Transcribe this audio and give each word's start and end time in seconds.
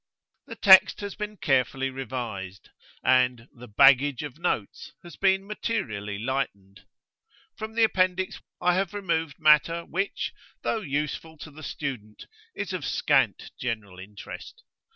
The 0.47 0.55
text 0.55 1.01
has 1.01 1.13
been 1.13 1.37
carefully 1.37 1.91
revised, 1.91 2.71
and 3.03 3.47
the 3.53 3.67
"baggage 3.67 4.23
of 4.23 4.39
notes" 4.39 4.93
has 5.03 5.15
been 5.15 5.45
materially 5.45 6.17
lightened.[FN#1] 6.17 6.79
From 7.55 7.75
the 7.75 7.83
Appendix 7.83 8.41
I 8.59 8.73
have 8.73 8.95
removed 8.95 9.37
matter 9.37 9.85
which, 9.85 10.33
though 10.63 10.81
useful 10.81 11.37
to 11.37 11.51
the 11.51 11.61
student, 11.61 12.25
is 12.55 12.73
of 12.73 12.83
scant 12.83 13.51
general 13.59 13.99
interest. 13.99 14.63